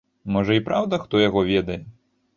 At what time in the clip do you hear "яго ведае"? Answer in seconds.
1.27-1.79